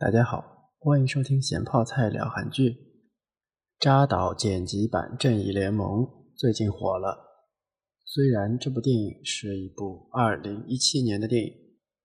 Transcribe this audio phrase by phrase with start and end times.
[0.00, 2.74] 大家好，欢迎收听咸泡菜聊韩剧。
[3.78, 5.86] 扎导剪辑版《正义联盟》
[6.34, 7.18] 最近火了。
[8.06, 11.52] 虽然这部电影是一部2017年的电影，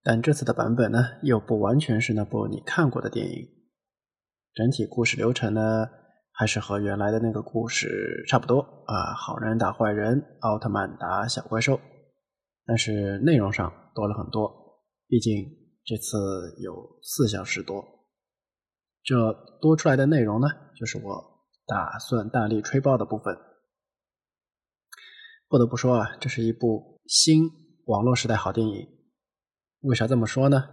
[0.03, 3.47] 但这次的版本呢，又不完全是那部你看过的电影。
[4.53, 5.87] 整体故事流程呢，
[6.33, 11.79] 还是和原来的那个故事差不多啊，好人打坏人，奥特曼打小怪兽。
[12.65, 15.64] 但是内容上多了很多，毕竟。
[15.85, 16.17] 这次
[16.63, 17.85] 有四小时多，
[19.03, 19.31] 这
[19.61, 23.37] 多出来的内容呢，就是我打算大力吹爆的部分。
[25.47, 27.51] 不得不说啊，这是一部新
[27.85, 28.87] 网络时代好电影。
[29.81, 30.67] 为啥这么说呢？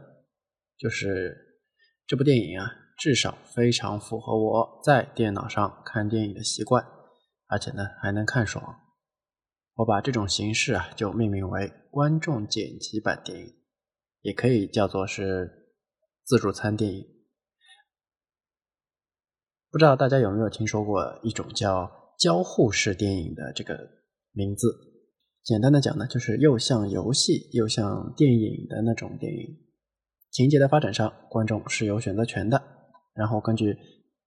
[0.78, 1.60] 就是
[2.06, 6.82] 这部电影啊，至少非常符合我在电脑上看电影的习惯，
[7.48, 8.64] 而且呢还能看爽。
[9.74, 13.61] 我把这种形式啊，就命名为观众剪辑版电影。
[14.22, 15.74] 也可以叫做是
[16.24, 17.04] 自助餐电影。
[19.70, 23.76] 不知道大家有没有听说过一种叫交互式电影的这个
[24.32, 24.68] 名字？
[25.42, 29.58] 简单的讲呢，就是又像游戏又像电影的那种电影。
[30.30, 32.62] 情节的发展上，观众是有选择权的。
[33.14, 33.76] 然后根据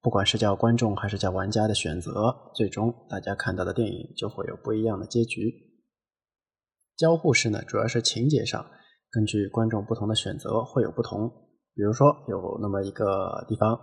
[0.01, 5.53] 不管是叫观众还是叫玩家的选择，最终大家看到的电影就会有不一样的结局。
[6.97, 8.69] 交互式呢，主要是情节上。
[9.15, 11.29] 根据观众不同的选择会有不同，
[11.73, 13.79] 比如说有那么一个地方，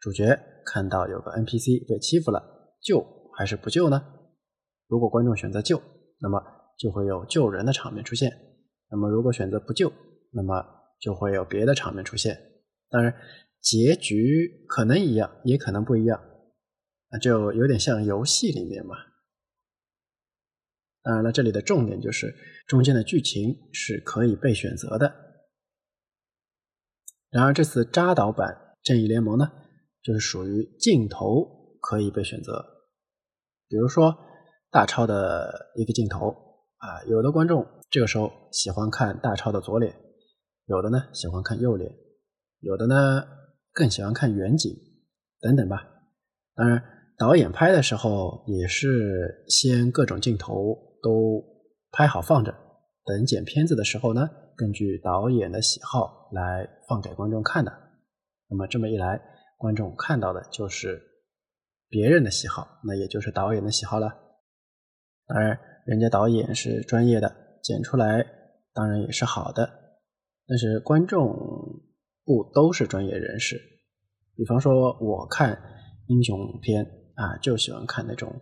[0.00, 2.42] 主角看到有个 NPC 被欺负了，
[2.80, 3.04] 救
[3.36, 4.02] 还是不救呢？
[4.88, 5.78] 如果观众选择救，
[6.22, 6.40] 那么
[6.78, 8.30] 就会有救人的场面出现；
[8.90, 9.92] 那么如果选择不救，
[10.32, 10.64] 那么
[10.98, 12.34] 就会有别的场面出现。
[12.88, 13.14] 当然，
[13.60, 16.18] 结局可能一样，也可能不一样，
[17.12, 18.94] 那就有点像游戏里面嘛。
[21.02, 22.34] 当然了，这里的重点就是
[22.66, 25.14] 中间的剧情是可以被选择的。
[27.30, 28.48] 然而这次扎导版
[28.82, 29.50] 《正义联盟》呢，
[30.02, 32.62] 就是属于镜头可以被选择。
[33.68, 34.14] 比如说
[34.70, 36.28] 大超的一个镜头
[36.76, 39.94] 啊，有的观众这个时候喜欢看大超的左脸，
[40.66, 41.90] 有的呢喜欢看右脸，
[42.58, 43.24] 有的呢
[43.72, 44.76] 更喜欢看远景
[45.40, 45.88] 等等吧。
[46.54, 46.82] 当然，
[47.16, 50.89] 导演拍的时候也是先各种镜头。
[51.02, 51.44] 都
[51.90, 52.54] 拍好放着，
[53.04, 57.72] 等剪片子的时候呢，根据导演的喜好来放给观众看的。
[58.48, 59.20] 那么这么一来，
[59.56, 61.00] 观众看到的就是
[61.88, 64.08] 别人的喜好，那也就是导演的喜好了。
[65.26, 67.32] 当然，人家导演是专业的，
[67.62, 68.26] 剪出来
[68.72, 69.68] 当然也是好的。
[70.46, 71.32] 但是观众
[72.24, 73.60] 不都是专业人士。
[74.34, 75.60] 比方说，我看
[76.06, 76.84] 英雄片
[77.14, 78.40] 啊，就喜欢看那种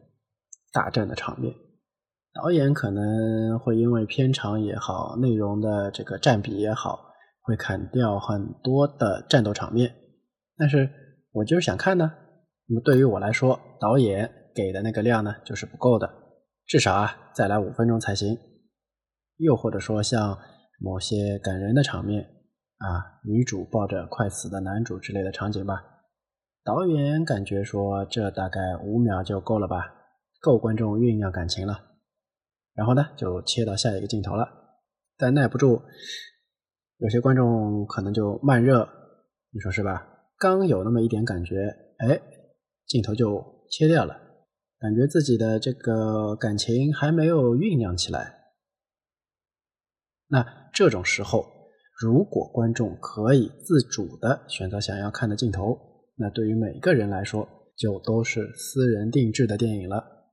[0.73, 1.55] 大战的场面。
[2.41, 7.01] 导演可能会因为片长也好，内容的这个占比也好，
[7.43, 9.93] 会砍掉很多的战斗场面。
[10.57, 10.89] 但是
[11.33, 12.13] 我就是想看呢。
[12.69, 16.09] 那么对于我来说，导演给的那个量呢，就是不够的，
[16.65, 18.39] 至少啊，再来五分钟才行。
[19.39, 20.39] 又或者说像
[20.79, 22.23] 某些感人的场面
[22.77, 25.83] 啊，女主抱着快死的男主之类的场景吧，
[26.63, 29.93] 导演感觉说这大概五秒就够了吧，
[30.41, 31.88] 够观众酝酿感情了。
[32.79, 34.47] 然后呢，就切到下一个镜头了，
[35.17, 35.83] 但耐不住，
[36.99, 38.89] 有些观众可能就慢热，
[39.51, 40.07] 你说是吧？
[40.39, 41.57] 刚有那么一点感觉，
[41.99, 42.23] 哎，
[42.87, 44.15] 镜头就切掉了，
[44.79, 48.53] 感觉自己的这个感情还没有酝酿起来。
[50.29, 51.45] 那这种时候，
[52.01, 55.77] 如果观众可以自主的选择想要看的镜头，
[56.15, 60.31] 那对于每个人来说，就都是私人定制的电影了，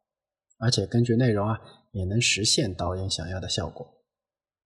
[0.59, 1.59] 而且根据内容啊。
[1.95, 3.87] 也能实现导演想要的效果。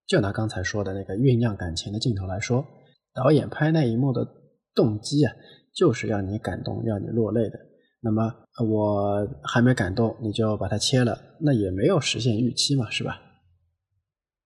[0.08, 2.66] 就拿刚才说的那个酝酿感情的镜头来说，
[3.14, 4.28] 导演拍那一幕的
[4.74, 5.32] 动机啊，
[5.72, 7.60] 就是要你感动，要你落泪的。
[8.02, 8.34] 那么
[8.68, 13.22] 我还没感动，你就把它切了，那也没有实现预期嘛，是吧？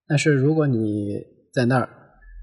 [0.06, 1.18] 但是如果你
[1.54, 1.88] 在那儿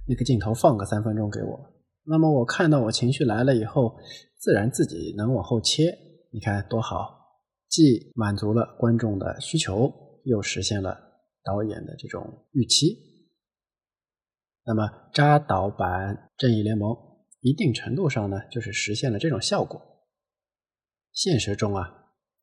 [0.07, 1.59] 那个镜头放个三分钟给我，
[2.05, 3.93] 那么我看到我情绪来了以后，
[4.39, 5.95] 自然自己能往后切，
[6.31, 7.37] 你看多好，
[7.69, 10.00] 既满足了观众的需求。
[10.25, 10.97] 又实现了
[11.43, 12.97] 导演的这种预期，
[14.63, 16.91] 那么扎导版《正义联盟》
[17.39, 19.81] 一定程度上呢，就是实现了这种效果。
[21.11, 21.89] 现实中啊，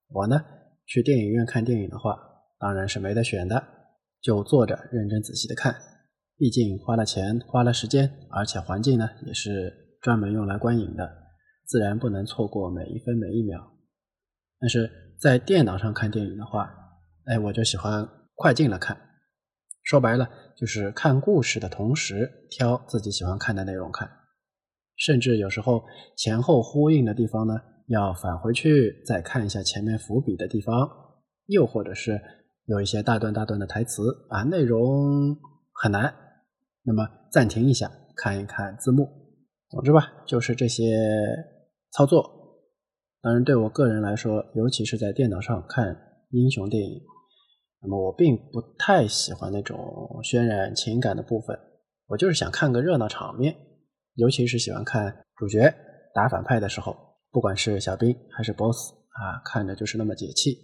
[0.08, 0.44] 我呢
[0.86, 2.18] 去电影院看电影的话，
[2.58, 3.62] 当然是没得选的，
[4.20, 5.74] 就坐着认真仔细的看。
[6.36, 11.08] 毕竟花了钱，花了时间，而且环境呢也是专门用来观影的，
[11.64, 13.72] 自然不能错过每一分每一秒。
[14.60, 16.68] 但是在电脑上看电影的话，
[17.28, 18.96] 哎，我就喜欢快进了看，
[19.82, 24.08] 说白了就是看故事的同时挑自己喜欢看的内容看，
[24.96, 25.84] 甚至有时候
[26.16, 27.54] 前后呼应的地方呢，
[27.88, 30.88] 要返回去再看一下前面伏笔的地方，
[31.46, 32.18] 又或者是
[32.64, 35.36] 有一些大段大段的台词啊，内容
[35.74, 36.14] 很难，
[36.82, 39.06] 那么暂停一下，看一看字幕。
[39.68, 40.96] 总之吧，就是这些
[41.92, 42.24] 操作。
[43.20, 45.94] 当然，对我个人来说，尤其是在电脑上看
[46.30, 47.02] 英雄电影，
[47.80, 49.76] 那么我并不太喜欢那种
[50.22, 51.58] 渲染情感的部分。
[52.06, 53.54] 我就是想看个热闹场面，
[54.14, 55.74] 尤其是喜欢看主角
[56.14, 56.96] 打反派的时候，
[57.30, 60.56] 不管是小兵还是 BOSS 啊，看着就是那么解气。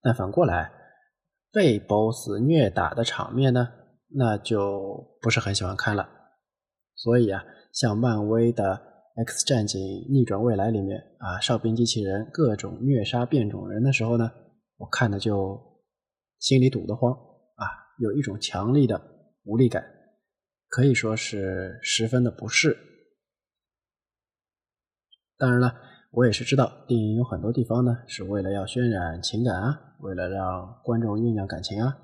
[0.00, 0.70] 但反过来，
[1.52, 3.68] 被 BOSS 虐打的场面呢，
[4.14, 6.08] 那就不是很喜欢看了。
[6.94, 8.88] 所以啊，像漫威的。
[9.26, 14.30] X 战警逆转未来里面啊，哨兵机器人各种虐杀变种人的时候呢，
[14.76, 15.60] 我看的就
[16.38, 17.64] 心里堵得慌啊，
[17.98, 19.00] 有一种强烈的
[19.44, 19.84] 无力感，
[20.68, 22.76] 可以说是十分的不适。
[25.36, 25.74] 当然了，
[26.12, 31.96] 我也是知道电影有很多地方呢是为了要渲染情感啊，为了让观众酝酿感情啊，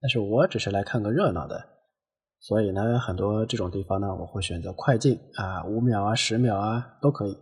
[0.00, 1.74] 但是我只是来看个热闹的。
[2.38, 7.36] 所以呢，很多这种地方呢，我会选择快进啊，五秒啊、十秒啊都可以。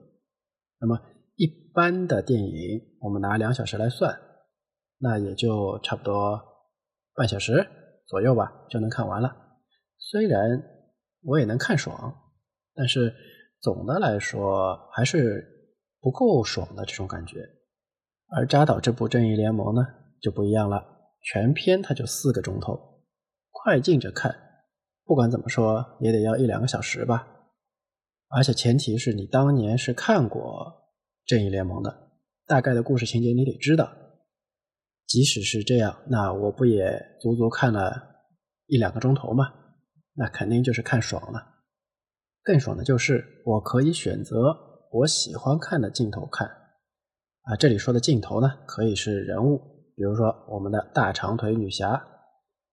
[0.81, 0.99] 那么
[1.37, 4.19] 一般的电影，我们拿两小时来算，
[5.05, 6.41] 那也就差不多
[7.15, 7.69] 半小时
[8.07, 9.37] 左右吧，就能看完了。
[9.99, 10.65] 虽然
[11.23, 12.15] 我也能看爽，
[12.75, 13.15] 但是
[13.61, 15.47] 总的来说还是
[16.01, 17.37] 不够爽的这种感觉。
[18.35, 19.87] 而扎导这部《正义联盟》呢，
[20.23, 20.83] 就不一样了，
[21.21, 23.03] 全片它就四个钟头，
[23.51, 24.35] 快进着看。
[25.05, 27.29] 不管怎么说，也得要一两个小时吧。
[28.29, 30.41] 而且前提是你当年是看过
[31.29, 32.09] 《正义联盟》的，
[32.47, 34.04] 大概的故事情节你得知道。
[35.07, 38.17] 即使是这样，那我不也足足看了
[38.67, 39.53] 一两个钟头吗？
[40.15, 41.41] 那肯定就是看爽了。
[42.43, 44.55] 更爽的就是我可以选择
[44.93, 46.47] 我喜欢看的镜头看。
[46.47, 49.59] 啊，这里说的镜头呢，可以是人物，
[49.97, 52.09] 比如说我们的大长腿女侠。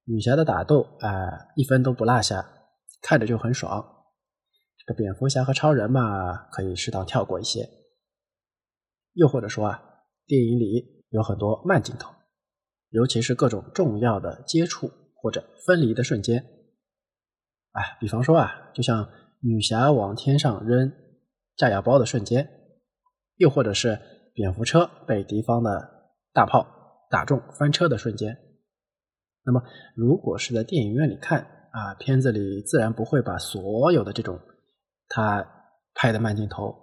[0.06, 2.44] 女侠的打斗啊，一分都不落下，
[3.02, 3.86] 看着就很爽。
[4.78, 7.70] 这个蝙蝠侠和超人嘛，可以适当跳过一些。
[9.14, 9.82] 又或者说啊，
[10.26, 12.12] 电影里有很多慢镜头，
[12.92, 16.46] 尤其是各种重要的接触或者分离的瞬间。
[17.72, 19.10] 哎，比方说啊，就像
[19.42, 20.92] 女侠往天上扔
[21.56, 22.48] 炸药包的瞬间，
[23.38, 24.00] 又或者是
[24.34, 25.70] 蝙蝠车被敌方的
[26.34, 26.68] 大炮
[27.10, 28.38] 打中翻车的瞬间。
[29.44, 29.64] 那么，
[29.96, 31.40] 如果是在电影院里看
[31.72, 34.40] 啊，片子里自然不会把所有的这种
[35.08, 35.48] 他
[35.94, 36.76] 拍的慢镜头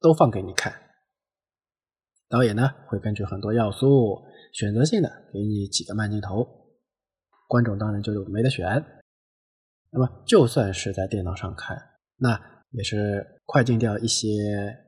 [0.00, 0.72] 都放给你看。
[2.28, 4.22] 导演呢会根据很多要素
[4.52, 6.46] 选择性的给你几个慢镜头，
[7.48, 8.66] 观众当然就没得选。
[9.90, 11.76] 那么，就算是在电脑上看，
[12.16, 12.40] 那
[12.70, 14.28] 也是快进掉一些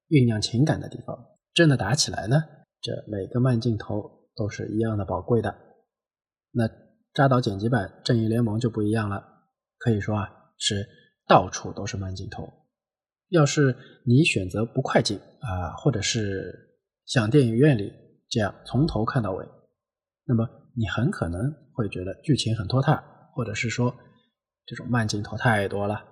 [0.08, 1.16] 酝酿情感的地方。
[1.54, 2.36] 真的打起来呢，
[2.80, 5.54] 这每个慢镜头都是一样的宝贵的。
[6.52, 6.68] 那。
[7.12, 9.20] 扎导剪辑版《正义联盟》就不一样了，
[9.78, 10.86] 可以说啊是
[11.26, 12.48] 到处都是慢镜头。
[13.30, 13.76] 要是
[14.06, 17.92] 你选择不快进啊，或者是像电影院里
[18.30, 19.46] 这样从头看到尾，
[20.24, 23.02] 那么你很可能会觉得剧情很拖沓，
[23.34, 23.94] 或者是说
[24.64, 26.02] 这种慢镜头太多了。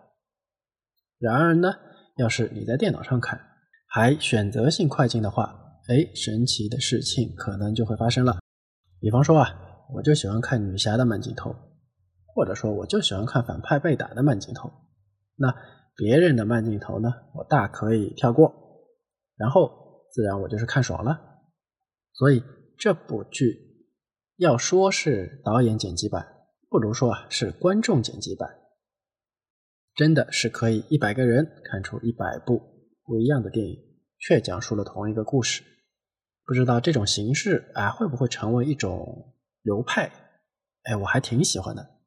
[1.18, 1.72] 然而呢，
[2.16, 3.40] 要是你在电脑上看，
[3.86, 8.38] 还选择性快进的话，哎，神奇的事情可能就会发生了。
[9.00, 9.64] 比方说啊。
[9.90, 11.56] 我就喜欢看女侠的慢镜头，
[12.34, 14.70] 或者说我就喜欢看反派被打的慢镜头。
[15.34, 15.54] 那
[15.96, 18.52] 别人的慢镜头呢，我大可以跳过，
[19.34, 21.18] 然后自然我就是看爽了。
[22.18, 22.42] 所以
[22.76, 23.86] 这部剧
[24.36, 26.26] 要说是导演剪辑版，
[26.68, 28.58] 不如说啊是观众剪辑版，
[29.94, 32.60] 真的是可以一百个人看出一百部
[33.04, 33.76] 不一样的电影，
[34.18, 35.62] 却讲述了同一个故事。
[36.44, 39.34] 不知道这种形式啊会不会成为一种？
[39.62, 40.10] 流派，
[40.84, 41.98] 哎，我还挺喜欢的。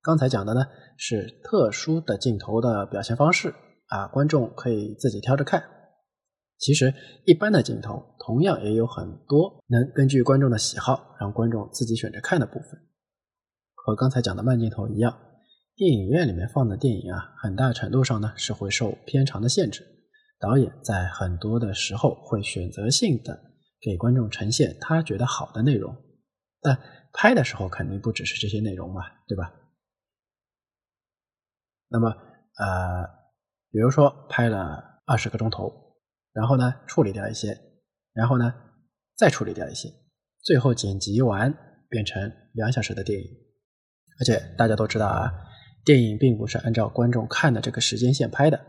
[0.00, 0.62] 刚才讲的呢
[0.96, 3.54] 是特殊的镜头的表现方式
[3.88, 5.62] 啊，观众可以自己挑着看。
[6.62, 6.94] 其实
[7.26, 12.68] 一般的镜头同样也有很多能根据观众的喜好让观众自己选择看的部分。
[13.74, 15.18] 和刚才讲的慢镜头一样，
[15.74, 19.84] 电影院里面放的电影啊，很大程度上呢是会受片长的限制，
[20.38, 23.40] 导演在很多的时候会选择性的
[23.80, 25.96] 给观众呈现他觉得好的内容。
[26.60, 26.78] 但
[27.12, 29.52] 拍的时候肯定不只是这些内容嘛，对吧？
[31.88, 33.04] 那么，呃，
[33.72, 35.81] 比如说拍了二十个钟头，
[36.32, 37.58] 然后呢处理掉一些，
[38.12, 38.52] 然后呢
[39.16, 39.92] 再处理掉一些，
[40.40, 41.52] 最后剪辑完
[41.88, 43.26] 变成两小时的电影。
[44.20, 45.32] 而且大家都知道啊，
[45.84, 48.60] 电影并不是按照观众看的这个时间线拍的，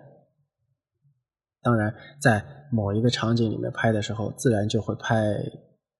[1.61, 5.35] 当然，在某一个场景里面拍的时候，自然就会拍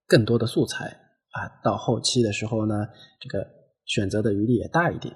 [0.08, 0.88] 更多的素材
[1.32, 1.62] 啊。
[1.63, 2.88] 到后期的时候呢，
[3.20, 3.48] 这个
[3.86, 5.15] 选择的余地也大一点。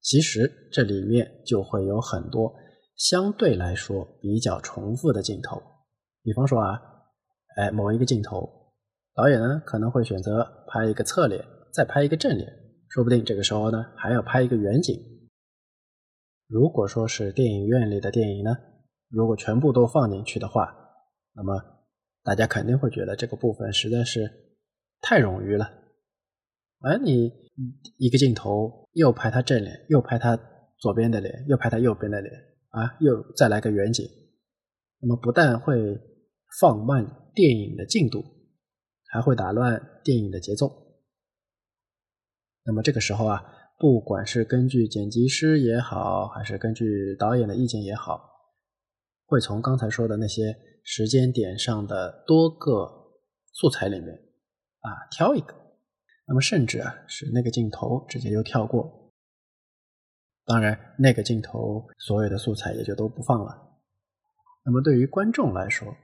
[0.00, 2.54] 其实这里面就会有很多
[2.98, 5.62] 相对来说比较重复的镜头，
[6.22, 6.78] 比方说啊，
[7.56, 8.74] 哎，某一个镜头，
[9.14, 12.52] 导演呢可能会选择拍一个侧脸，再拍一个正脸，
[12.88, 14.94] 说不定这个时候呢还要拍一个远景。
[16.48, 18.56] 如果说是电影院里的电影呢？
[19.10, 20.74] 如果全部都放进去的话，
[21.34, 21.54] 那么
[22.24, 24.28] 大家肯定会觉得这个部分实在是
[25.00, 25.70] 太冗余了。
[26.80, 27.32] 而你
[27.96, 30.38] 一个镜头又拍他正脸，又拍他
[30.78, 32.32] 左边的脸，又拍他右边的脸，
[32.78, 34.08] 啊，又再来个远景，
[35.00, 36.00] 那么不但会
[36.60, 38.24] 放慢电影的进度，
[39.08, 40.70] 还会打乱电影的节奏。
[42.64, 43.44] 那么这个时候啊，
[43.78, 48.26] 不管是根据剪辑师也好，还是根据导演的意见也好。
[49.26, 52.90] 会从刚才说的那些时间点上的多个
[53.52, 54.08] 素材里面
[54.80, 55.54] 啊挑一个，
[56.26, 59.07] 那么甚至啊是那个镜头直接就跳过，
[60.48, 63.54] 当然那个镜头所有的素材也就都不放了。
[64.64, 65.94] 那么对于观众来说，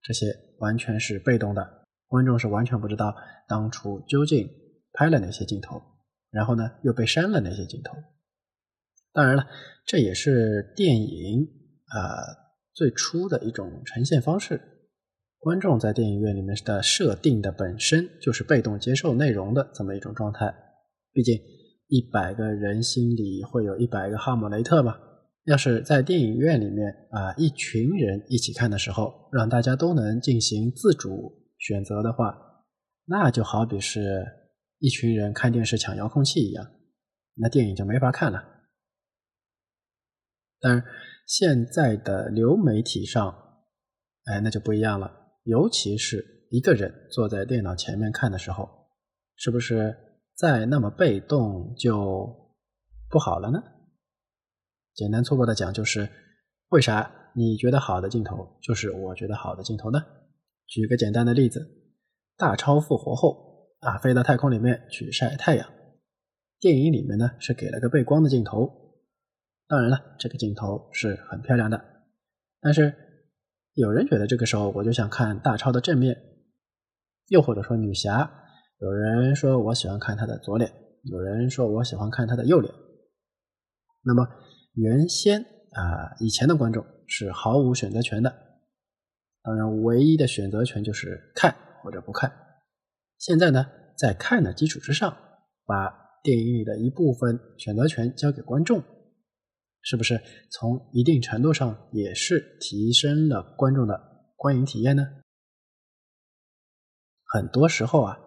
[0.00, 3.14] 这些完全是被动的，观众是完全不知道
[3.48, 4.48] 当初究竟
[4.92, 5.82] 拍了哪些镜头，
[6.30, 7.92] 然后呢又被删了哪些镜头。
[9.12, 9.46] 当然了，
[9.84, 11.42] 这也是电影
[11.88, 12.40] 啊。
[12.74, 14.58] 最初的一种呈现方式，
[15.38, 20.54] 观众在电影院里面的设定的本身就是被动接受内容的这么一种状态。
[21.12, 21.38] 毕竟
[21.92, 24.98] 一百个人心里会有一百个哈姆雷特嘛。
[25.44, 32.34] 要是在电影院里面啊，一群人一起看的时候，让大家都能进行自主选择的话，
[33.04, 34.24] 那就好比是
[34.78, 36.66] 一群人看电视抢遥控器一样，
[37.34, 38.42] 那电影就没法看了。
[40.60, 40.82] 当然。
[41.24, 43.32] 现在的流媒体上，
[44.24, 45.10] 哎，那就不一样了。
[45.44, 48.68] 尤其是一个人坐在电脑前面看的时候，
[49.36, 49.96] 是不是
[50.34, 52.52] 再那么被动就
[53.08, 53.62] 不好了呢？
[54.94, 56.08] 简单粗暴的讲，就是
[56.68, 60.04] 为啥你觉得好的镜头就是我觉得好的镜头呢？
[60.66, 61.94] 举个简单的例子，
[62.36, 65.70] 大超复活后啊，飞到太空里面去晒太阳，
[66.58, 68.70] 电影里面呢是给了个背光的镜头。
[69.68, 71.82] 当然了，这个镜头是很漂亮的，
[72.60, 72.94] 但是
[73.74, 76.16] 有人觉得这个时候我就想看大超的正面，
[77.28, 78.30] 又或者说女侠，
[78.82, 80.68] 有人说我喜欢看他的左脸，
[81.04, 82.74] 有人说我喜欢看他的右脸。
[84.02, 84.26] 那么
[84.74, 88.34] 原先啊，以前的观众是毫无选择权的，
[89.40, 92.32] 当然唯一的选择权就是看或者不看。
[93.18, 93.64] 现在呢，
[93.96, 95.16] 在看的基础之上，
[95.64, 98.82] 把电影里的一部分选择权交给观众。
[99.80, 100.20] 是不是
[100.50, 104.00] 从一定程度上也是提升了观众的
[104.34, 105.06] 观影体验呢？
[107.24, 108.18] 很多时候啊，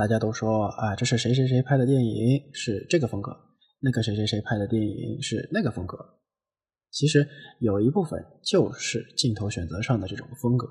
[0.00, 3.36] 大家都说啊，这是谁谁谁拍的电影是这个风格，
[3.80, 5.98] 那个谁谁谁拍的电影是那个风格。
[6.90, 7.28] 其实
[7.58, 10.66] 有一部分就是镜头选择上的这种风格。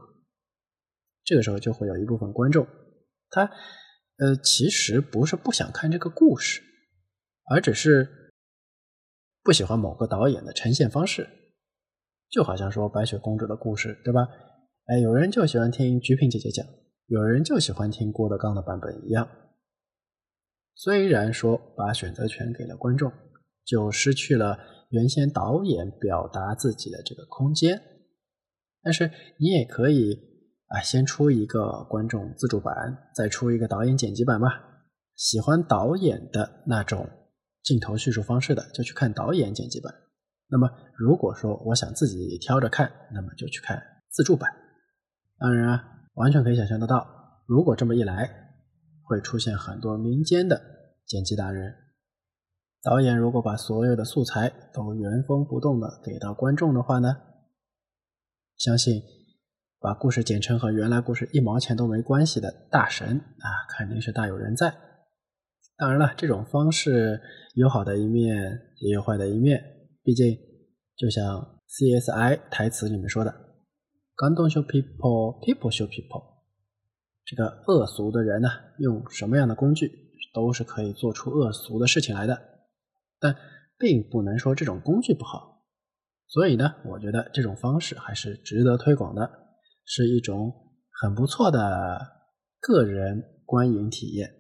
[1.24, 2.66] 这个时候就会有一部分观众，
[3.30, 3.52] 他
[4.18, 6.64] 呃其实不是不想看这个故事，
[7.52, 8.16] 而只是。
[9.44, 11.28] 不喜欢某个导演的呈现方式，
[12.30, 14.28] 就好像说白雪公主的故事，对吧？
[14.86, 16.66] 哎，有人就喜欢听菊萍姐姐讲，
[17.10, 19.28] 有人就喜欢听郭德纲的版本一样。
[20.76, 23.12] 虽然说把选择权给了观众，
[23.66, 27.82] 就失去了原先导演表达自己的这个空间，
[28.84, 30.14] 但是你也可以
[30.68, 34.48] 啊，先出一个观众自助版，再出一个导演剪辑版嘛。
[35.16, 37.10] 喜欢导演的那种。
[37.62, 39.94] 镜头叙述方式的，就去看导演剪辑版。
[40.48, 44.50] 那么，如果说我想自己挑着看，那么就去看自助版。
[45.38, 47.08] 当然啊，完全可以想象得到，
[47.46, 48.30] 如果这么一来，
[49.04, 50.62] 会出现很多民间的
[51.06, 51.74] 剪辑达人。
[52.84, 57.16] 导演如果把所有的素材都原封不动的给到观众的话呢，
[58.58, 59.02] 相信
[59.80, 63.48] 把故事剪成和原来故事一毛钱都没关系的大神啊，
[63.78, 64.76] 肯定是大有人在。
[65.78, 67.22] 当然了，这种方式
[67.56, 69.64] 有好的一面，也有坏的一面。
[70.04, 70.38] 毕竟，
[70.98, 73.34] 就像 CSI 台词里面说的
[74.20, 76.40] g u n don't show people, people 秀 people。”
[77.24, 78.50] 这个恶俗的人呢，
[78.80, 79.90] 用什么样的工具
[80.34, 82.38] 都是可以做出恶俗的事情来的。
[83.18, 83.34] 但
[83.78, 85.64] 并不能说这种工具不好。
[86.28, 89.30] 所以呢，我觉得这种方式还是值得推广的，
[89.86, 90.54] 是一种
[91.02, 92.00] 很不错的
[92.60, 94.36] 个人观影体验。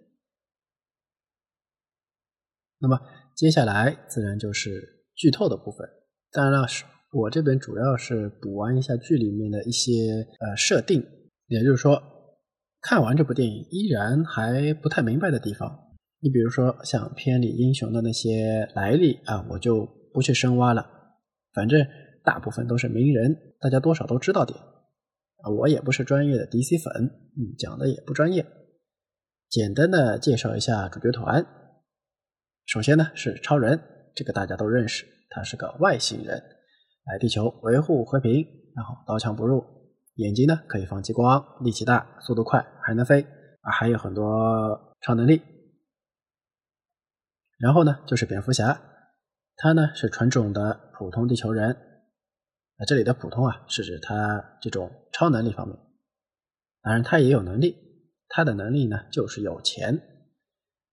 [2.80, 3.00] 那么
[3.36, 5.90] 接下来自然就是剧透的部分。
[6.32, 6.68] 当然了，
[7.12, 11.04] 我这边主要是补完一下剧里面的一些呃设定，
[11.48, 12.00] 也就是说，
[12.82, 15.88] 看完这部电影依然还不太明白的地方。
[16.20, 20.86] 你比如说像片里英雄的那些来历啊，我就不去深挖了，
[21.54, 21.84] 反正
[22.24, 24.60] 大部分都是名人，大家多少都知道点。
[24.60, 28.46] 啊，我也不是专业的 DC 粉，嗯，讲的也不专业。
[29.50, 31.44] 简单的介绍一下主角团。
[32.66, 33.80] 首先呢是超人，
[34.14, 36.44] 这个大家都认识，他是个外星人，
[37.10, 39.66] 来地球维护和平，然后刀枪不入，
[40.16, 43.24] 眼睛呢可以放激光，力气大，速度快，还能飞
[43.62, 45.42] 啊，还有很多超能力。
[47.58, 48.80] 然后呢就是蝙蝠侠，
[49.58, 51.76] 他呢是纯种的普通地球人，
[52.78, 55.78] 那，这里的普通啊是指他这种超能力方面，
[56.82, 57.90] 当然他也有能力。
[58.32, 60.00] 他的能力呢，就是有钱，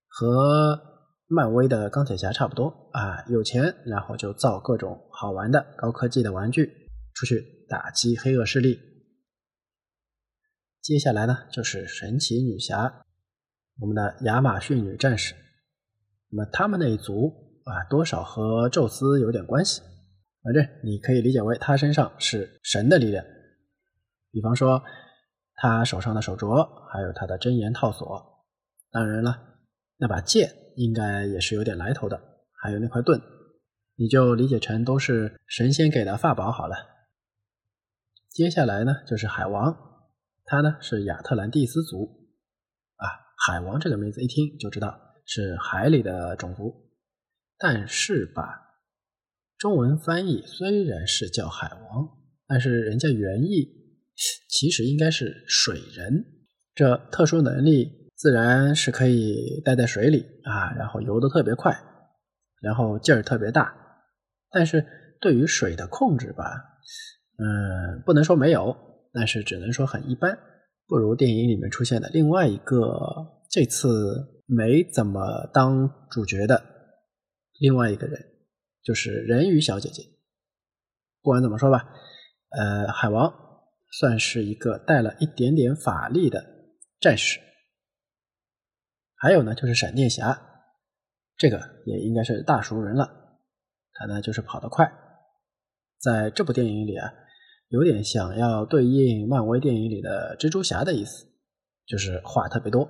[0.07, 0.96] 和
[1.27, 6.71] 漫威的钢铁侠差不多啊，有钱，然后就造各种好玩的高科技的玩具，
[7.13, 8.79] 出去打击黑恶势力。
[10.81, 13.01] 接下来呢，就是神奇女侠，
[13.79, 15.35] 我们的亚马逊女战士。
[16.29, 17.33] 那么他们那一族
[17.65, 19.81] 啊，多少和宙斯有点关系，
[20.43, 23.25] 反正你可以理解为他身上是神的力量，
[24.31, 24.81] 比方说。
[25.59, 28.45] 他手上的手镯，还有他的真言套索，
[28.91, 29.57] 当然了，
[29.97, 32.17] 那把剑应该也是有点来头的，
[32.53, 33.21] 还有那块盾，
[33.95, 36.75] 你就理解成都是神仙给的法宝好了。
[38.29, 39.75] 接下来呢，就是海王，
[40.45, 42.29] 他呢是亚特兰蒂斯族，
[42.95, 43.05] 啊，
[43.45, 46.91] 海王这个名字一听就知道是海里的种族，
[47.57, 48.43] 但是吧，
[49.57, 52.07] 中文翻译虽然是叫海王，
[52.47, 53.75] 但是人家原意。
[54.49, 56.25] 其实应该是水人，
[56.73, 61.77] 这特殊能力自然是可以待在水里啊，然后游得特别快，
[62.59, 63.73] 然后劲儿特别大。
[64.49, 64.83] 但是
[65.21, 66.43] 对于水的控制吧，
[67.37, 68.75] 嗯，不能说没有，
[69.13, 70.37] 但是只能说很一般，
[70.87, 72.89] 不如电影里面出现的另外一个
[73.51, 76.63] 这次没怎么当主角的
[77.59, 78.19] 另外一个人，
[78.83, 80.03] 就是人鱼小姐姐。
[81.21, 81.87] 不管怎么说吧，
[82.49, 83.45] 呃，海王。
[83.89, 86.43] 算是一个带了一点点法力的
[86.99, 87.39] 战士，
[89.17, 90.39] 还有呢，就是闪电侠，
[91.35, 93.09] 这个也应该是大熟人了。
[93.93, 94.91] 他呢就是跑得快，
[95.99, 97.11] 在这部电影里啊，
[97.69, 101.25] 有点想要对应漫威电影里的蜘蛛侠的意思，
[101.87, 102.87] 就是话特别多。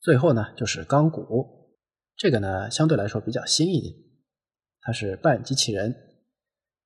[0.00, 1.78] 最后呢，就是钢骨，
[2.16, 3.94] 这个呢相对来说比较新一点，
[4.80, 5.94] 他是半机器人。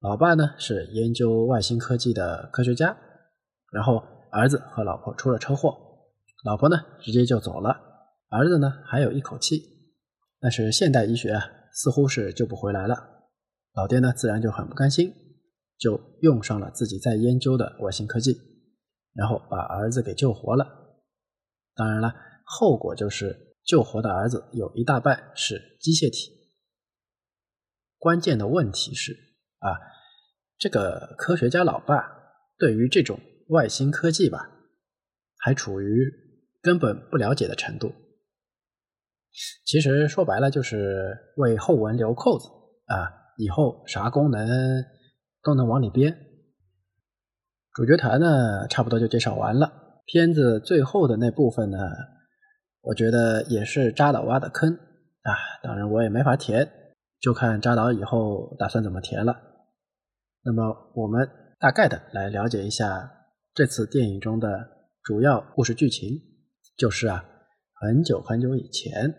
[0.00, 2.96] 老爸呢是研究外星科技的科学家，
[3.72, 5.76] 然后儿子和老婆出了车祸，
[6.44, 7.87] 老婆呢直接就走了，
[8.28, 9.62] 儿子呢还有一口气，
[10.40, 12.94] 但是现代医学啊似乎是救不回来了，
[13.74, 15.12] 老爹呢自然就很不甘心，
[15.78, 18.38] 就用上了自己在研究的外星科技，
[19.14, 20.66] 然后把儿子给救活了。
[21.74, 22.14] 当然了，
[22.44, 26.32] 后果就是救活的儿子有一大半是机械体。
[27.98, 29.28] 关键的问题是。
[29.60, 29.74] 啊，
[30.56, 32.00] 这个科学家老爸
[32.58, 34.52] 对于这种外星科技吧，
[35.36, 36.08] 还处于
[36.62, 37.92] 根本不了解的程度。
[39.64, 42.48] 其实说白了就是为后文留扣子
[42.86, 44.48] 啊，以后啥功能
[45.42, 46.16] 都能往里编。
[47.72, 50.02] 主角团呢，差不多就介绍完了。
[50.06, 51.78] 片子最后的那部分呢，
[52.80, 56.68] 我觉得也是扎导挖的坑啊，当然我也没法填，
[57.20, 59.36] 就看扎导以后打算怎么填了。
[60.42, 61.28] 那么我们
[61.60, 63.08] 大概的来了解一下
[63.54, 64.48] 这次电影中的
[65.02, 66.08] 主要故事剧情，
[66.76, 67.24] 就是啊，
[67.74, 69.14] 很久很久以前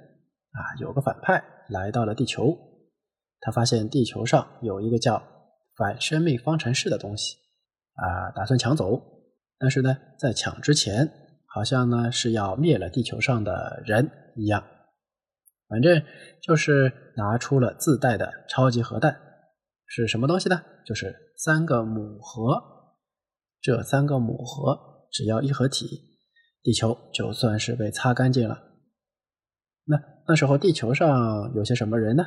[0.52, 2.58] 啊，有个反派来到了地球，
[3.40, 5.22] 他发现地球上有一个叫
[5.76, 7.38] 反生命方程式的东西
[7.94, 9.02] 啊，打算抢走，
[9.58, 11.10] 但是呢，在抢之前，
[11.46, 14.64] 好像呢是要灭了地球上的人一样，
[15.68, 16.04] 反正
[16.42, 19.20] 就是拿出了自带的超级核弹。
[19.86, 20.62] 是什么东西呢？
[20.86, 22.62] 就是三个母核，
[23.62, 25.88] 这三个母核只要一合体，
[26.62, 28.69] 地球就算是被擦干净了。
[29.90, 29.98] 那
[30.28, 32.24] 那时候地球上有些什么人呢？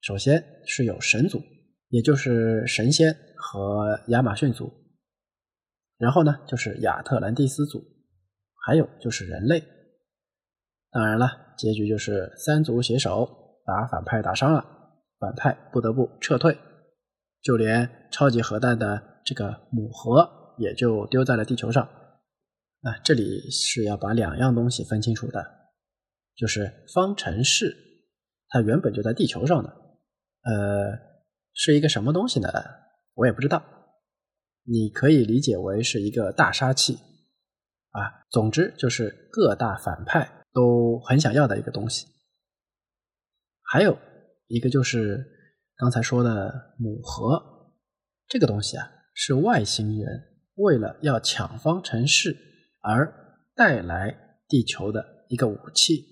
[0.00, 1.42] 首先是有神族，
[1.88, 4.72] 也就是神仙和亚马逊族，
[5.98, 7.84] 然后呢就是亚特兰蒂斯族，
[8.64, 9.62] 还有就是人类。
[10.90, 13.28] 当然了，结局就是三族携手
[13.66, 14.66] 把反派打伤了。
[15.18, 16.58] 反派不得不撤退，
[17.42, 21.84] 就连超级核弹的这个母核也就丢在了地球上。
[21.84, 25.61] 啊，这里是要把两样东西分清楚的，
[26.34, 27.76] 就是方程式，
[28.48, 29.68] 它原本就在地球上的，
[30.42, 30.98] 呃，
[31.52, 32.48] 是一个什么东西呢？
[33.14, 33.62] 我也不知道。
[34.64, 36.94] 你可以理解为是一个大杀器
[37.90, 38.26] 啊。
[38.30, 42.06] 总之就是各大反派都很想要的一个东西。
[43.62, 43.98] 还有
[44.46, 45.24] 一个就是
[45.76, 47.72] 刚才说的母核，
[48.28, 50.06] 这个东西啊，是外星人
[50.54, 52.36] 为了要抢方程式
[52.80, 53.12] 而
[53.54, 56.11] 带来地球的一个武器。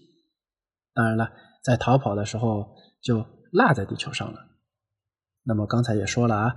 [1.00, 1.30] 当然了，
[1.64, 4.38] 在逃跑的时候就落在地球上了。
[5.44, 6.54] 那么刚才也说了啊，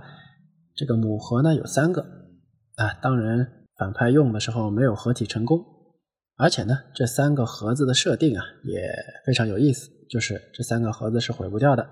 [0.76, 2.02] 这个母核呢有三个
[2.76, 5.64] 啊，当然反派用的时候没有合体成功，
[6.36, 8.82] 而且呢这三个盒子的设定啊也
[9.24, 11.88] 非常有意思，就是这三个盒子是毁不掉的，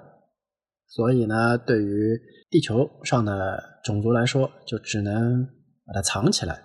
[0.88, 5.46] 所以呢对于地球上的种族来说，就只能
[5.86, 6.62] 把它藏起来。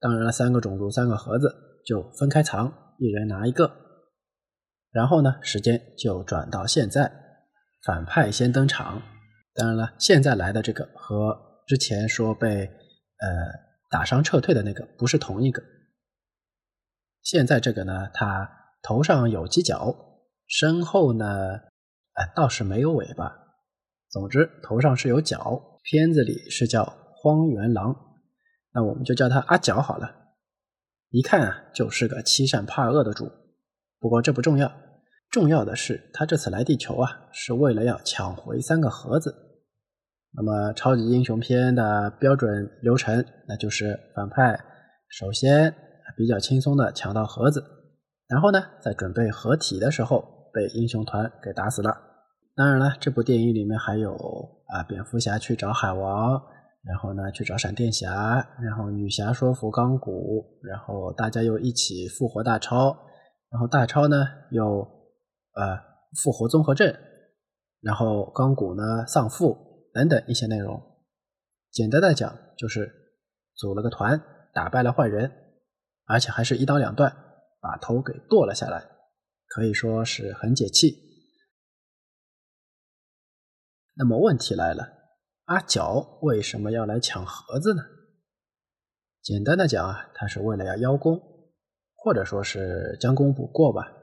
[0.00, 1.50] 当然了，三个种族三个盒子
[1.86, 3.81] 就分开藏，一人拿一个。
[4.92, 7.10] 然后呢，时间就转到现在，
[7.82, 9.02] 反派先登场。
[9.54, 13.28] 当然了，现在来的这个和之前说被呃
[13.90, 15.62] 打伤撤退的那个不是同一个。
[17.22, 18.50] 现在这个呢，他
[18.82, 19.94] 头上有犄角，
[20.46, 21.26] 身后呢，
[22.12, 23.32] 哎倒是没有尾巴。
[24.10, 25.80] 总之，头上是有角。
[25.84, 26.84] 片子里是叫
[27.16, 27.96] 荒原狼，
[28.72, 30.34] 那我们就叫他阿角好了。
[31.10, 33.30] 一看啊，就是个欺善怕恶的主。
[33.98, 34.81] 不过这不重要。
[35.32, 39.34] 重要的是，他这次来地球啊，是为了要抢回三个盒子。
[40.34, 44.60] 那么，超级英雄片的标准流程，那就是反派
[45.08, 45.74] 首先
[46.18, 47.64] 比较轻松的抢到盒子，
[48.28, 51.96] 然后呢，在准备合体的时候被英雄团给打死了。
[52.54, 54.14] 当然了，这部电影里面还有
[54.66, 56.42] 啊，蝙蝠侠去找海王，
[56.84, 58.12] 然后呢去找闪电侠，
[58.60, 62.94] 然后女侠说服钢骨，然后大家又一起复活大超，
[63.50, 65.00] 然后大超呢又。
[65.54, 65.78] 呃，
[66.22, 66.94] 复活综合症，
[67.80, 70.80] 然后钢骨呢丧父等等一些内容，
[71.70, 72.90] 简单的讲就是
[73.54, 74.22] 组了个团，
[74.54, 75.30] 打败了坏人，
[76.06, 77.14] 而且还是一刀两断，
[77.60, 78.88] 把头给剁了下来，
[79.46, 80.96] 可以说是很解气。
[83.94, 84.88] 那么问题来了，
[85.44, 87.82] 阿角为什么要来抢盒子呢？
[89.20, 91.20] 简单的讲啊，他是为了要邀功，
[91.94, 93.98] 或者说是将功补过吧。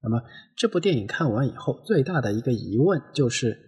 [0.00, 0.22] 那么
[0.56, 3.58] 这部电影看完以后，最大的一个疑问就是：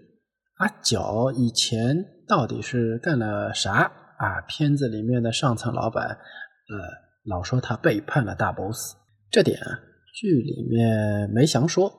[0.59, 4.41] 阿角以前到底是干了啥啊？
[4.47, 6.79] 片子里面的上层老板，呃，
[7.25, 8.95] 老说他背叛了大 boss，
[9.29, 9.81] 这点啊
[10.15, 11.93] 剧里面没详说，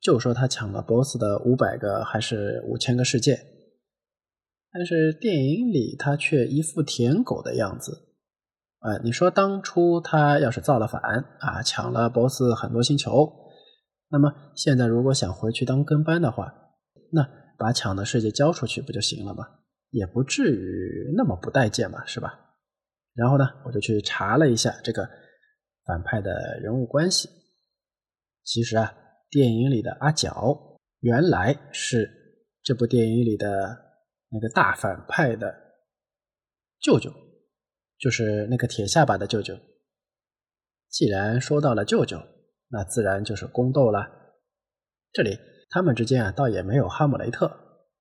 [0.00, 3.38] 就说他抢了 boss 的五百个还是五千个世界，
[4.72, 8.08] 但是电影里他却一副舔狗的样子。
[8.80, 11.02] 呃，你说当初他要是造了反
[11.40, 13.43] 啊，抢了 boss 很多星球。
[14.14, 16.54] 那么现在如果想回去当跟班的话，
[17.10, 19.44] 那把抢的世界交出去不就行了吗？
[19.90, 22.54] 也不至于那么不待见嘛，是吧？
[23.12, 25.10] 然后呢，我就去查了一下这个
[25.84, 27.28] 反派的人物关系。
[28.44, 28.94] 其实啊，
[29.30, 32.08] 电影里的阿角原来是
[32.62, 33.48] 这部电影里的
[34.30, 35.52] 那个大反派的
[36.80, 37.12] 舅舅，
[37.98, 39.58] 就是那个铁下巴的舅舅。
[40.88, 42.16] 既然说到了舅舅。
[42.68, 44.06] 那自然就是宫斗了。
[45.12, 45.38] 这里
[45.70, 47.46] 他们之间啊，倒也没有哈姆雷特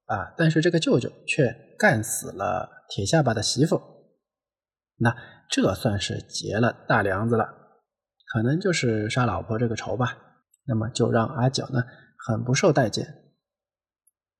[0.06, 3.82] 啊，但是这个舅舅却干死了铁下巴的媳妇，
[4.98, 5.16] 那
[5.50, 7.46] 这算是结了大梁子了，
[8.32, 10.18] 可能就是杀老婆这个仇吧。
[10.66, 11.84] 那么就让阿角呢
[12.26, 13.06] 很不受待见，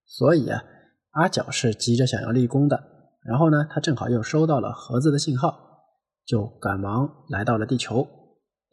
[0.06, 0.64] 所以啊，
[1.12, 2.92] 阿角是急着想要立功的。
[3.26, 5.86] 然后呢，他正好又收到了盒子的信号，
[6.26, 8.08] 就赶忙来到了地球。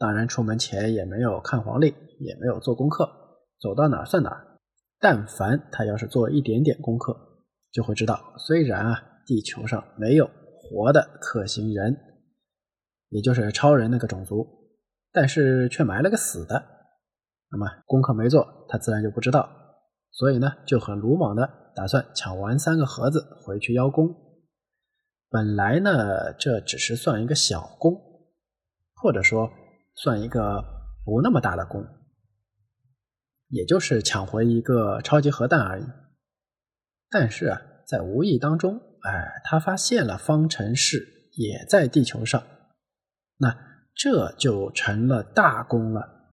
[0.00, 3.06] 当然，出门前也没有看黄历，也没有做功课，
[3.60, 4.56] 走到哪儿算哪儿。
[4.98, 7.14] 但凡他要是做一点点功课，
[7.70, 11.94] 就会知道，虽然啊，地球上没有活的可行人，
[13.10, 14.46] 也就是超人那个种族，
[15.12, 16.64] 但是却埋了个死的。
[17.50, 19.50] 那么功课没做，他自然就不知道。
[20.12, 24.08] 所以呢，就很鲁莽的打算抢完三个盒子回去邀功。
[25.28, 28.00] 本来呢，这只是算一个小功，
[28.94, 29.50] 或者说。
[29.94, 30.62] 算一个
[31.04, 31.84] 不那么大的功，
[33.48, 35.84] 也就是抢回一个超级核弹而已。
[37.10, 42.42] 但是啊，在无意当中，哎，他发现了方程式也在地球上，
[43.38, 43.56] 那
[43.94, 46.30] 这就成了大功了。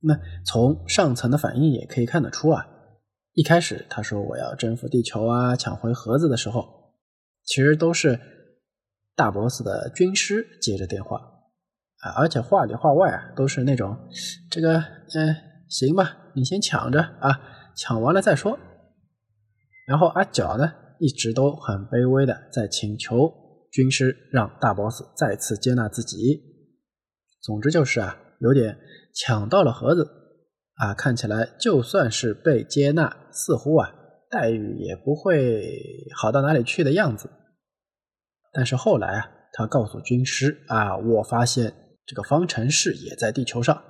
[0.00, 2.68] 那从上层的反应也可以看得出啊，
[3.32, 6.94] 一开始他说我要征服地球啊，抢回盒子的时候，
[7.42, 8.20] 其实都是
[9.16, 11.37] 大 boss 的军师接着电话。
[12.00, 13.96] 啊，而且话里话外啊，都是那种，
[14.50, 15.36] 这个，嗯，
[15.68, 17.40] 行吧，你先抢着啊，
[17.76, 18.58] 抢完了再说。
[19.86, 23.32] 然后阿角呢，一直都很卑微的在请求
[23.72, 26.40] 军师让大 boss 再次接纳自己。
[27.42, 28.78] 总之就是啊，有点
[29.14, 30.06] 抢到了盒子
[30.74, 33.90] 啊，看起来就算是被接纳，似乎啊
[34.30, 35.80] 待遇也不会
[36.14, 37.30] 好到哪里去的样子。
[38.52, 41.72] 但是后来啊，他告诉军师啊，我发现
[42.08, 43.84] 这个方程式也在地球上。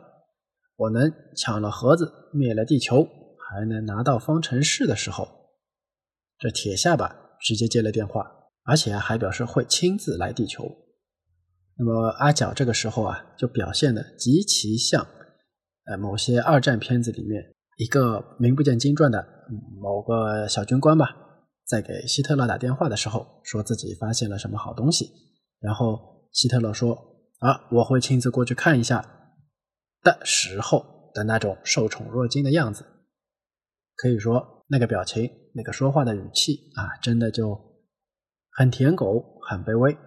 [0.76, 5.28] 我能抢了盒子，灭了地球，还能拿到方程式的时候，
[6.36, 8.26] 这铁下巴直接接了电话，
[8.64, 10.64] 而且还表示会亲自来地球。
[11.76, 15.06] 那么阿角这个时候啊，就表现的极其像，
[15.84, 19.24] 呃，某些二战片子里面一个名不见经传的
[19.80, 21.06] 某个小军官吧，
[21.64, 25.08] 在给希特勒打电话的时候，说自己发现了什么好东西，
[25.60, 26.96] 然后希特勒说
[27.38, 29.14] 啊，我会亲自过去看一下。
[30.00, 32.86] 的时候的那种受宠若惊的样子，
[33.96, 37.60] 可以说那个表情、那个说话的语气啊，真的就
[38.52, 39.98] 很舔狗、很卑微。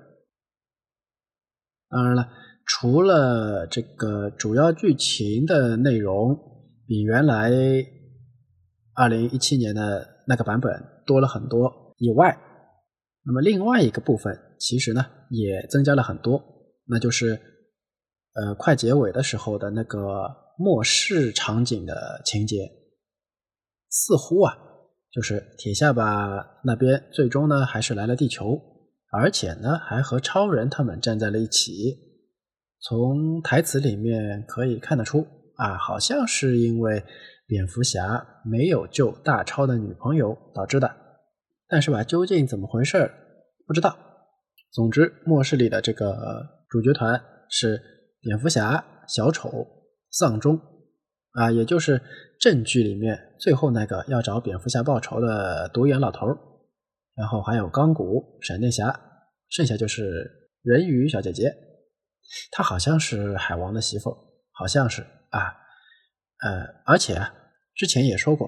[1.89, 2.30] 当然了，
[2.65, 6.39] 除了这个主要剧情的内容
[6.88, 7.52] 比原来
[8.96, 10.72] 二零一七年的那个版本
[11.06, 12.39] 多了很多以外，
[13.24, 16.41] 那么另外一个部分其实呢也增加了很多，
[16.92, 17.42] 那就是。
[18.34, 20.26] 呃，快结尾的时候的那个
[20.58, 22.72] 末世场景的情节，
[23.90, 24.58] 似乎啊，
[25.12, 28.58] 就是铁下巴那边最终呢还是来了地球，
[29.12, 31.74] 而且呢还和超人他们站在了一起。
[32.80, 35.28] 从台词里面可以看得出
[35.58, 37.04] 啊，好像是因为
[37.46, 40.90] 蝙蝠侠没有救大超的女朋友导致的，
[41.68, 43.12] 但是吧，究竟怎么回事
[43.68, 43.94] 不知道。
[44.72, 48.00] 总之，末世里的这个主角团是。
[48.24, 49.50] 蝙蝠侠、小丑、
[50.12, 50.62] 丧钟，
[51.32, 52.00] 啊，也就是
[52.40, 56.28] 正剧里面最后那个要找蝙蝠侠报仇的独眼老头
[57.16, 58.96] 然后还有钢骨、闪电侠，
[59.50, 61.52] 剩下就是人鱼小姐姐，
[62.52, 64.16] 她好像是海王的媳妇，
[64.52, 65.58] 好像是啊，
[66.44, 67.20] 呃，而且
[67.74, 68.48] 之前也说过，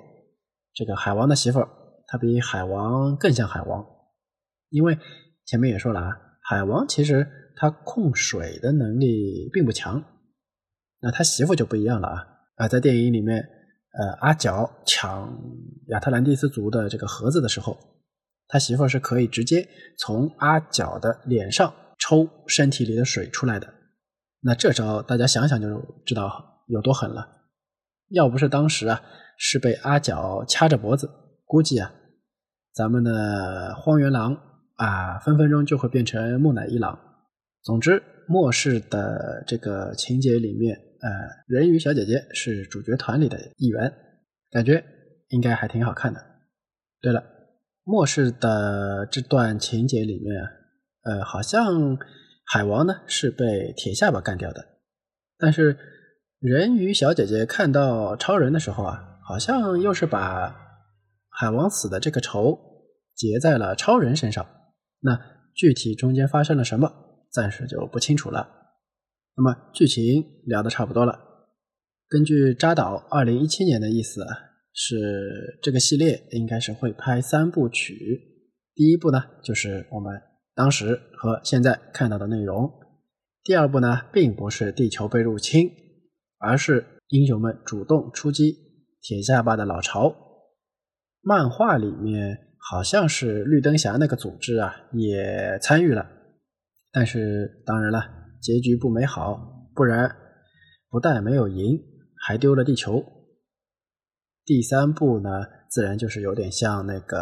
[0.76, 1.68] 这个海王的媳妇
[2.06, 3.84] 她比海王更像海王，
[4.70, 5.00] 因为
[5.48, 6.12] 前面也说了啊，
[6.44, 7.28] 海王其实。
[7.56, 10.04] 他控水的能力并不强，
[11.00, 12.28] 那他媳妇就不一样了啊！
[12.56, 15.38] 啊，在电影里面，呃，阿角抢
[15.88, 17.78] 亚特兰蒂斯族的这个盒子的时候，
[18.48, 23.74] 他媳妇是可以直接从阿角的脸上抽身体里的水出来的。
[24.42, 25.68] 那这招大家想想就
[26.06, 27.28] 知道有多狠了。
[28.10, 29.02] 要不是当时啊
[29.38, 31.10] 是被阿角掐着脖子，
[31.46, 31.92] 估计啊
[32.74, 34.38] 咱们的荒原狼
[34.76, 37.00] 啊分分钟就会变成木乃伊狼。
[37.64, 41.10] 总之，末世的这个情节里面，呃，
[41.48, 43.94] 人鱼小姐姐是主角团里的一员，
[44.52, 44.84] 感觉
[45.30, 46.22] 应该还挺好看的。
[47.00, 47.24] 对了，
[47.86, 50.44] 末世的这段情节里面，
[51.04, 51.98] 呃，好像
[52.46, 54.66] 海王呢是被铁下巴干掉的，
[55.38, 55.78] 但是
[56.40, 60.54] 人鱼小姐姐看到超人的时候啊，好像又是把
[61.30, 62.60] 海王死的这个仇
[63.16, 64.46] 结在了超人身上。
[65.00, 65.18] 那
[65.56, 67.03] 具体中间发生了什么？
[67.34, 68.48] 暂时就不清楚了。
[69.36, 71.20] 那么剧情聊的差不多了。
[72.08, 74.24] 根据扎导二零一七年的意思，
[74.72, 78.22] 是这个系列应该是会拍三部曲。
[78.76, 80.22] 第一部呢，就是我们
[80.54, 82.68] 当时和现在看到的内容；
[83.44, 85.68] 第二部呢，并不是地球被入侵，
[86.38, 88.56] 而是英雄们主动出击，
[89.02, 90.16] 铁下巴的老巢。
[91.22, 96.08] 漫画里面好像是绿灯侠那个组织啊，也参与了。
[96.96, 98.00] 但是当然了，
[98.40, 99.36] 结局不美好，
[99.74, 100.16] 不然
[100.92, 101.82] 不但没有赢，
[102.24, 103.04] 还丢了地球。
[104.46, 105.30] 第三部呢，
[105.72, 107.18] 自然就是有点像那个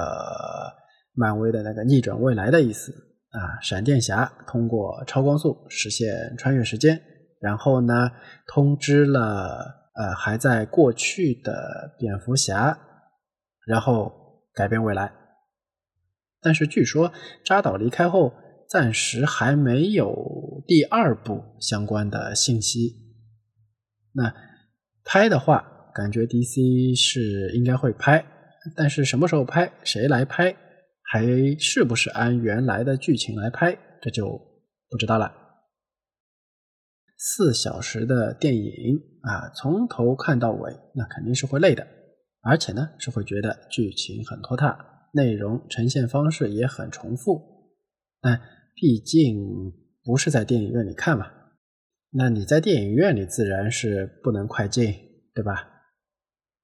[1.13, 2.91] 漫威的那个逆转未来的意思
[3.29, 3.61] 啊。
[3.61, 7.01] 闪电侠通过超光速实现穿越时间，
[7.39, 8.11] 然后呢，
[8.47, 12.77] 通知了呃还在过去的蝙蝠侠，
[13.65, 14.11] 然后
[14.53, 15.13] 改变未来。
[16.41, 17.13] 但是据说
[17.45, 18.33] 扎导离开后。
[18.71, 22.95] 暂时还没有第二部相关的信息。
[24.13, 24.33] 那
[25.03, 28.25] 拍的话，感觉 DC 是应该会拍，
[28.77, 30.55] 但是什么时候拍，谁来拍，
[31.03, 31.25] 还
[31.59, 34.39] 是不是按原来的剧情来拍，这就
[34.89, 35.33] 不知道了。
[37.17, 38.71] 四小时的电影
[39.23, 41.85] 啊，从头看到尾，那肯定是会累的，
[42.41, 47.51] 而且呢，是会觉得剧情很拖沓，内容呈现方式也很重复。
[48.23, 48.39] 那
[48.73, 51.27] 毕竟不是在电影院里看嘛，
[52.09, 54.93] 那你在电影院里自然是不能快进，
[55.33, 55.67] 对吧？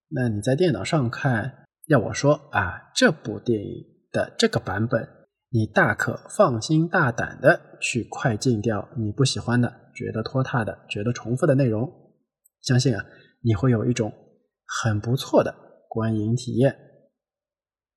[0.09, 5.07] 那你在电脑上看，要我说啊，这部电影的这个版本，
[5.49, 11.91] 你大可放心大胆的去快进掉你不喜欢的、觉得拖沓的、觉得重复的内容，
[12.61, 13.05] 相信啊，
[13.41, 14.11] 你会有一种
[14.65, 15.53] 很不错的
[15.89, 16.75] 观影体验。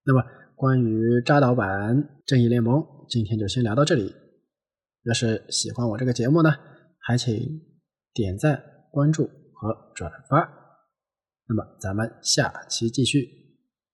[0.05, 0.23] 那么，
[0.57, 1.97] 关于扎导版
[2.27, 4.15] 《正义联盟》，今天就先聊到这里。
[5.03, 6.55] 要是喜欢我这个节目呢，
[7.01, 7.61] 还请
[8.15, 10.39] 点赞、关注和转发。
[11.49, 13.40] 那么，咱们下期继续。